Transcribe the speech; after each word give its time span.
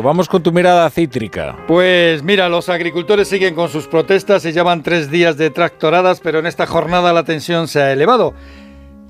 Vamos 0.00 0.28
con 0.28 0.42
tu 0.42 0.52
mirada 0.52 0.88
cítrica. 0.88 1.56
Pues 1.66 2.22
mira, 2.22 2.48
los 2.48 2.68
agricultores 2.68 3.28
siguen 3.28 3.54
con 3.54 3.68
sus 3.68 3.86
protestas 3.86 4.44
y 4.46 4.52
llevan 4.52 4.82
tres 4.82 5.10
días 5.10 5.36
de 5.36 5.50
tractoradas, 5.50 6.20
pero 6.20 6.38
en 6.38 6.46
esta 6.46 6.66
jornada 6.66 7.12
la 7.12 7.24
tensión 7.24 7.68
se 7.68 7.82
ha 7.82 7.92
elevado. 7.92 8.32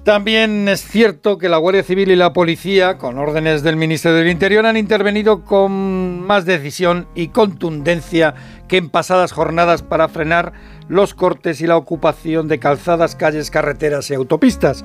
También 0.05 0.69
es 0.69 0.85
cierto 0.85 1.39
que 1.39 1.49
la 1.49 1.59
Guardia 1.59 1.85
Civil 1.85 2.11
y 2.11 2.17
la 2.17 2.33
Policía, 2.33 2.99
con 2.99 3.19
órdenes 3.19 3.63
del 3.63 3.77
Ministerio 3.77 4.19
del 4.19 4.31
Interior, 4.31 4.67
han 4.67 4.77
intervenido 4.77 5.45
con 5.45 6.27
más 6.27 6.45
decisión 6.45 7.07
y 7.15 7.29
contundencia 7.29 8.35
que 8.67 8.79
en 8.79 8.91
pasadas 8.91 9.31
jornadas 9.31 9.83
para 9.83 10.09
frenar 10.09 10.55
los 10.89 11.15
cortes 11.15 11.61
y 11.61 11.69
la 11.69 11.77
ocupación 11.77 12.49
de 12.49 12.59
calzadas, 12.59 13.15
calles, 13.15 13.53
carreteras 13.53 14.11
y 14.11 14.15
autopistas. 14.15 14.85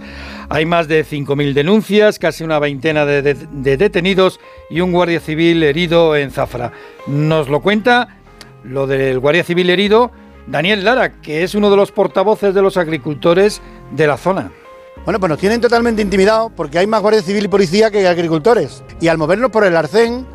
Hay 0.50 0.68
más 0.68 0.88
de 0.88 1.04
5.000 1.04 1.54
denuncias, 1.54 2.20
casi 2.20 2.44
una 2.44 2.60
veintena 2.60 3.08
de, 3.08 3.34
de 3.34 3.78
detenidos 3.78 4.40
y 4.70 4.82
un 4.82 4.92
guardia 4.92 5.20
civil 5.20 5.64
herido 5.64 6.16
en 6.16 6.30
Zafra. 6.30 6.74
Nos 7.08 7.50
lo 7.50 7.64
cuenta 7.64 8.20
lo 8.64 8.86
del 8.86 9.18
guardia 9.18 9.44
civil 9.44 9.72
herido 9.72 10.12
Daniel 10.46 10.86
Lara, 10.86 11.14
que 11.24 11.42
es 11.42 11.56
uno 11.56 11.72
de 11.72 11.76
los 11.76 11.92
portavoces 11.92 12.54
de 12.54 12.62
los 12.62 12.78
agricultores 12.78 13.64
de 13.90 14.06
la 14.06 14.18
zona. 14.18 14.52
Bueno, 15.06 15.20
pues 15.20 15.30
nos 15.30 15.40
tienen 15.40 15.62
totalmente 15.62 16.02
intimidados 16.02 16.52
porque 16.56 16.80
hay 16.80 16.88
más 16.88 17.02
guardia 17.02 17.22
civil 17.22 17.46
y 17.46 17.48
policía 17.48 17.90
que 17.92 18.08
agricultores. 18.08 18.84
Y 19.00 19.08
al 19.08 19.18
movernos 19.18 19.52
por 19.52 19.64
el 19.64 19.76
arcén, 19.76 20.26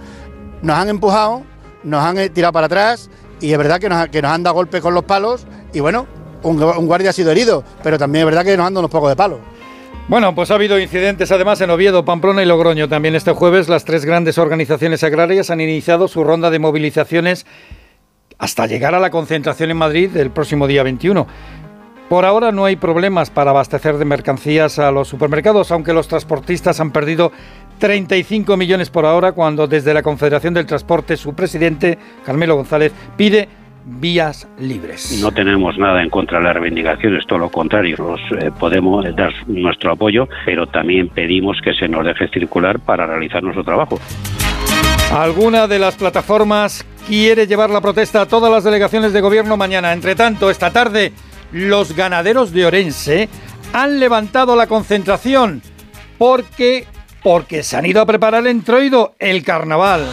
nos 0.63 0.77
han 0.77 0.89
empujado, 0.89 1.43
nos 1.83 2.03
han 2.03 2.29
tirado 2.31 2.53
para 2.53 2.67
atrás 2.67 3.11
y 3.41 3.53
es 3.53 3.59
verdad 3.59 3.81
que 3.81 3.89
nos, 3.89 4.09
que 4.09 4.23
nos 4.23 4.31
han 4.31 4.43
dado 4.43 4.55
golpes 4.55 4.81
con 4.81 4.95
los 4.95 5.05
palos 5.05 5.47
y 5.73 5.81
bueno, 5.81 6.07
un, 6.43 6.87
guardia 6.87 7.11
ha 7.11 7.13
sido 7.13 7.31
herido, 7.31 7.65
pero 7.83 7.99
también 7.99 8.21
es 8.23 8.27
verdad 8.27 8.45
que 8.45 8.57
nos 8.57 8.67
han 8.67 8.75
dado 8.75 8.81
unos 8.81 8.91
pocos 8.91 9.11
de 9.11 9.17
palos. 9.17 9.39
Bueno, 10.09 10.35
pues 10.35 10.51
ha 10.51 10.55
habido 10.55 10.79
incidentes 10.79 11.31
además 11.31 11.61
en 11.61 11.71
Oviedo, 11.71 12.05
Pamplona 12.05 12.43
y 12.43 12.47
Logroño. 12.47 12.89
También 12.89 13.15
este 13.15 13.33
jueves 13.33 13.69
las 13.69 13.85
tres 13.85 14.05
grandes 14.05 14.37
organizaciones 14.37 15.05
agrarias 15.05 15.51
han 15.51 15.61
iniciado 15.61 16.09
su 16.09 16.25
ronda 16.25 16.51
de 16.51 16.59
movilizaciones 16.59 17.47
hasta 18.39 18.67
llegar 18.67 18.95
a 18.95 19.01
la 19.01 19.11
concentración 19.11 19.71
en 19.71 19.77
Madrid 19.77 20.17
el 20.17 20.31
próximo 20.31 20.67
día 20.67 20.83
21. 20.83 21.27
Por 22.13 22.27
ahora 22.27 22.53
no 22.53 22.67
hay 22.67 22.77
problemas 22.77 23.31
para 23.31 23.53
abastecer 23.53 23.97
de 23.97 24.05
mercancías 24.05 24.79
a 24.79 24.91
los 24.93 25.09
supermercados, 25.09 25.73
aunque 25.73 25.95
los 25.95 26.09
transportistas 26.09 26.79
han 26.79 26.91
perdido 26.91 27.33
35 27.79 28.55
millones 28.59 28.91
por 28.91 29.07
hora 29.07 29.33
cuando 29.33 29.67
desde 29.67 29.95
la 29.95 30.03
Confederación 30.03 30.53
del 30.53 30.67
Transporte 30.67 31.17
su 31.17 31.35
presidente, 31.35 31.97
Carmelo 32.23 32.57
González, 32.57 32.93
pide 33.17 33.49
vías 33.87 34.47
libres. 34.59 35.23
No 35.23 35.33
tenemos 35.33 35.79
nada 35.79 36.03
en 36.03 36.11
contra 36.11 36.37
de 36.37 36.45
las 36.45 36.53
reivindicaciones, 36.53 37.27
todo 37.27 37.39
lo 37.39 37.49
contrario, 37.49 37.97
los, 37.97 38.21
eh, 38.43 38.51
podemos 38.61 39.07
dar 39.17 39.33
nuestro 39.47 39.93
apoyo, 39.93 40.29
pero 40.45 40.67
también 40.67 41.09
pedimos 41.09 41.63
que 41.65 41.73
se 41.73 41.89
nos 41.89 42.05
deje 42.05 42.29
circular 42.29 42.79
para 42.79 43.07
realizar 43.07 43.43
nuestro 43.43 43.65
trabajo. 43.65 43.99
Alguna 45.17 45.67
de 45.67 45.79
las 45.79 45.97
plataformas 45.97 46.85
quiere 47.09 47.47
llevar 47.47 47.71
la 47.71 47.81
protesta 47.81 48.21
a 48.21 48.27
todas 48.27 48.53
las 48.53 48.65
delegaciones 48.65 49.15
de 49.15 49.23
gobierno 49.23 49.57
mañana. 49.57 49.95
Entre 49.95 50.15
tanto, 50.15 50.51
esta 50.51 50.71
tarde 50.71 51.15
los 51.53 51.95
ganaderos 51.95 52.53
de 52.53 52.67
Orense 52.67 53.29
han 53.73 54.01
levantado 54.01 54.57
la 54.57 54.67
concentración 54.67 55.63
porque 56.19 56.87
porque 57.23 57.63
se 57.63 57.77
han 57.77 57.87
ido 57.87 58.01
a 58.01 58.07
preparar 58.07 58.41
el 58.41 58.49
entroido, 58.49 59.15
el 59.21 59.45
carnaval. 59.45 60.09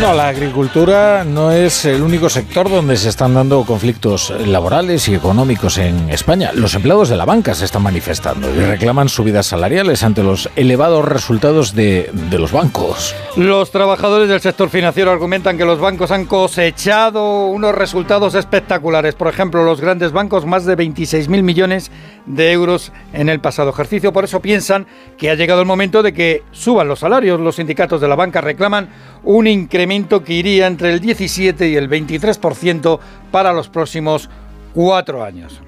Bueno, 0.00 0.14
la 0.14 0.28
agricultura 0.28 1.24
no 1.24 1.52
es 1.52 1.84
el 1.84 2.00
único 2.00 2.30
sector 2.30 2.70
donde 2.70 2.96
se 2.96 3.10
están 3.10 3.34
dando 3.34 3.62
conflictos 3.66 4.32
laborales 4.46 5.06
y 5.08 5.14
económicos 5.14 5.76
en 5.76 6.08
España. 6.08 6.52
Los 6.54 6.74
empleados 6.74 7.10
de 7.10 7.18
la 7.18 7.26
banca 7.26 7.54
se 7.54 7.66
están 7.66 7.82
manifestando 7.82 8.48
y 8.48 8.60
reclaman 8.60 9.10
subidas 9.10 9.48
salariales 9.48 10.02
ante 10.02 10.22
los 10.22 10.48
elevados 10.56 11.04
resultados 11.04 11.74
de, 11.74 12.08
de 12.14 12.38
los 12.38 12.50
bancos. 12.50 13.14
Los 13.36 13.70
trabajadores 13.72 14.30
del 14.30 14.40
sector 14.40 14.70
financiero 14.70 15.10
argumentan 15.10 15.58
que 15.58 15.66
los 15.66 15.78
bancos 15.78 16.10
han 16.12 16.24
cosechado 16.24 17.48
unos 17.48 17.74
resultados 17.74 18.34
espectaculares. 18.34 19.14
Por 19.14 19.28
ejemplo, 19.28 19.64
los 19.64 19.82
grandes 19.82 20.12
bancos, 20.12 20.46
más 20.46 20.64
de 20.64 20.78
26.000 20.78 21.42
millones 21.42 21.90
de 22.34 22.52
euros 22.52 22.92
en 23.12 23.28
el 23.28 23.40
pasado 23.40 23.70
ejercicio. 23.70 24.12
Por 24.12 24.24
eso 24.24 24.40
piensan 24.40 24.86
que 25.16 25.30
ha 25.30 25.34
llegado 25.34 25.60
el 25.60 25.66
momento 25.66 26.02
de 26.02 26.12
que 26.12 26.42
suban 26.52 26.88
los 26.88 27.00
salarios. 27.00 27.40
Los 27.40 27.56
sindicatos 27.56 28.00
de 28.00 28.08
la 28.08 28.16
banca 28.16 28.40
reclaman 28.40 28.88
un 29.24 29.46
incremento 29.46 30.22
que 30.22 30.34
iría 30.34 30.66
entre 30.66 30.92
el 30.92 31.00
17 31.00 31.68
y 31.68 31.76
el 31.76 31.88
23% 31.88 32.98
para 33.30 33.52
los 33.52 33.68
próximos 33.68 34.30
cuatro 34.74 35.24
años. 35.24 35.60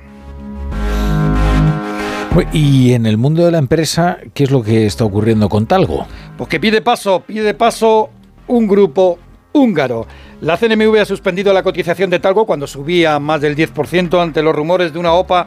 Y 2.52 2.94
en 2.94 3.04
el 3.04 3.18
mundo 3.18 3.44
de 3.44 3.50
la 3.50 3.58
empresa, 3.58 4.16
¿qué 4.32 4.44
es 4.44 4.50
lo 4.50 4.62
que 4.62 4.86
está 4.86 5.04
ocurriendo 5.04 5.50
con 5.50 5.66
Talgo? 5.66 6.06
Pues 6.38 6.48
que 6.48 6.58
pide 6.58 6.80
paso, 6.80 7.20
pide 7.26 7.52
paso 7.52 8.08
un 8.46 8.66
grupo 8.66 9.18
húngaro. 9.52 10.06
La 10.40 10.56
CNMV 10.56 11.00
ha 11.00 11.04
suspendido 11.04 11.52
la 11.52 11.62
cotización 11.62 12.08
de 12.08 12.20
Talgo 12.20 12.46
cuando 12.46 12.66
subía 12.66 13.18
más 13.18 13.42
del 13.42 13.54
10% 13.54 14.20
ante 14.20 14.42
los 14.42 14.54
rumores 14.54 14.94
de 14.94 14.98
una 14.98 15.12
OPA 15.12 15.46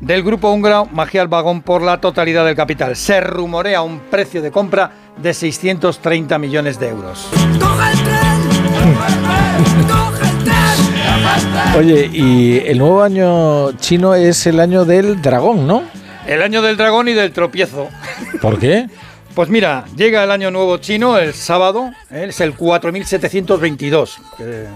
del 0.00 0.22
grupo 0.22 0.50
húngaro 0.50 0.86
Magial 0.86 1.28
Vagón 1.28 1.62
por 1.62 1.82
la 1.82 2.00
totalidad 2.00 2.44
del 2.44 2.56
capital. 2.56 2.96
Se 2.96 3.20
rumorea 3.20 3.82
un 3.82 4.00
precio 4.00 4.42
de 4.42 4.50
compra 4.50 4.90
de 5.16 5.32
630 5.32 6.38
millones 6.38 6.78
de 6.78 6.88
euros. 6.88 7.28
Oye, 11.76 12.10
y 12.12 12.58
el 12.66 12.78
nuevo 12.78 13.02
año 13.02 13.72
chino 13.78 14.14
es 14.14 14.46
el 14.46 14.60
año 14.60 14.84
del 14.84 15.20
dragón, 15.22 15.66
¿no? 15.66 15.82
El 16.26 16.42
año 16.42 16.62
del 16.62 16.76
dragón 16.76 17.08
y 17.08 17.12
del 17.12 17.32
tropiezo. 17.32 17.88
¿Por 18.40 18.58
qué? 18.58 18.88
Pues 19.34 19.48
mira, 19.48 19.84
llega 19.96 20.22
el 20.22 20.30
año 20.30 20.50
nuevo 20.50 20.76
chino 20.78 21.18
el 21.18 21.34
sábado, 21.34 21.90
¿eh? 22.10 22.26
es 22.28 22.40
el 22.40 22.54
4722, 22.54 24.18
que, 24.38 24.66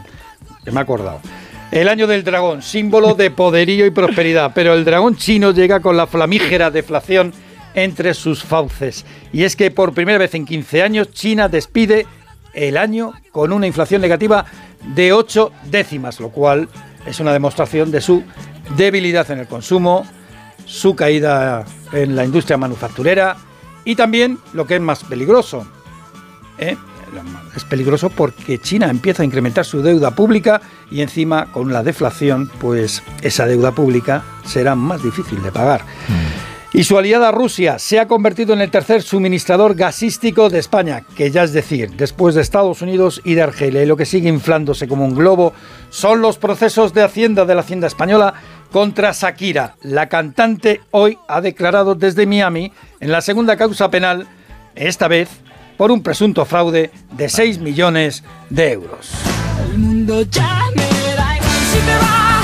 que 0.64 0.70
me 0.72 0.80
he 0.80 0.82
acordado. 0.82 1.20
El 1.70 1.88
año 1.88 2.06
del 2.06 2.24
dragón, 2.24 2.62
símbolo 2.62 3.14
de 3.14 3.30
poderío 3.30 3.84
y 3.84 3.90
prosperidad, 3.90 4.52
pero 4.54 4.72
el 4.72 4.86
dragón 4.86 5.16
chino 5.16 5.50
llega 5.50 5.80
con 5.80 5.98
la 5.98 6.06
flamígera 6.06 6.70
deflación 6.70 7.32
entre 7.74 8.14
sus 8.14 8.42
fauces. 8.42 9.04
Y 9.34 9.44
es 9.44 9.54
que 9.54 9.70
por 9.70 9.92
primera 9.92 10.18
vez 10.18 10.34
en 10.34 10.46
15 10.46 10.82
años 10.82 11.12
China 11.12 11.48
despide 11.48 12.06
el 12.54 12.78
año 12.78 13.12
con 13.32 13.52
una 13.52 13.66
inflación 13.66 14.00
negativa 14.00 14.46
de 14.94 15.12
8 15.12 15.52
décimas, 15.70 16.20
lo 16.20 16.30
cual 16.30 16.68
es 17.06 17.20
una 17.20 17.34
demostración 17.34 17.90
de 17.90 18.00
su 18.00 18.24
debilidad 18.76 19.30
en 19.30 19.40
el 19.40 19.46
consumo, 19.46 20.06
su 20.64 20.96
caída 20.96 21.66
en 21.92 22.16
la 22.16 22.24
industria 22.24 22.56
manufacturera 22.56 23.36
y 23.84 23.94
también 23.94 24.38
lo 24.54 24.66
que 24.66 24.76
es 24.76 24.80
más 24.80 25.04
peligroso, 25.04 25.66
¿eh? 26.58 26.76
Es 27.56 27.64
peligroso 27.64 28.10
porque 28.10 28.58
China 28.58 28.88
empieza 28.88 29.22
a 29.22 29.26
incrementar 29.26 29.64
su 29.64 29.82
deuda 29.82 30.12
pública 30.12 30.60
y 30.91 31.00
encima 31.02 31.46
con 31.52 31.72
la 31.72 31.82
deflación, 31.82 32.50
pues 32.60 33.02
esa 33.22 33.46
deuda 33.46 33.72
pública 33.72 34.22
será 34.44 34.74
más 34.74 35.02
difícil 35.02 35.42
de 35.42 35.52
pagar. 35.52 35.82
Y 36.72 36.84
su 36.84 36.98
aliada 36.98 37.32
Rusia 37.32 37.78
se 37.78 37.98
ha 37.98 38.06
convertido 38.06 38.52
en 38.52 38.60
el 38.60 38.70
tercer 38.70 39.02
suministrador 39.02 39.74
gasístico 39.74 40.50
de 40.50 40.58
España, 40.58 41.02
que 41.16 41.30
ya 41.30 41.42
es 41.42 41.54
decir, 41.54 41.91
después 41.96 42.34
de 42.34 42.42
Estados 42.42 42.82
Unidos 42.82 43.22
y 43.25 43.34
de 43.34 43.42
Argelia. 43.42 43.82
Y 43.82 43.86
lo 43.86 43.96
que 43.96 44.04
sigue 44.04 44.28
inflándose 44.28 44.86
como 44.86 45.06
un 45.06 45.14
globo 45.14 45.54
son 45.88 46.20
los 46.20 46.36
procesos 46.36 46.92
de 46.92 47.02
Hacienda 47.02 47.46
de 47.46 47.54
la 47.54 47.62
Hacienda 47.62 47.86
Española 47.86 48.34
contra 48.70 49.12
Shakira. 49.12 49.76
La 49.80 50.10
cantante 50.10 50.82
hoy 50.90 51.19
ha 51.26 51.40
declarado 51.40 51.94
desde 51.94 52.26
Miami 52.26 52.70
en 53.00 53.12
la 53.12 53.22
segunda 53.22 53.56
causa 53.56 53.90
penal, 53.90 54.26
esta 54.75 55.08
vez 55.08 55.30
por 55.78 55.90
un 55.90 56.02
presunto 56.02 56.44
fraude 56.44 56.90
de 57.12 57.28
6 57.30 57.60
millones 57.60 58.22
de 58.50 58.72
euros. 58.72 59.12
El 59.72 59.78
mundo 59.78 60.20
ya 60.22 60.66
me 60.74 61.14
da 61.14 61.36
igual 61.36 61.58
si 61.72 61.78
te. 61.78 62.38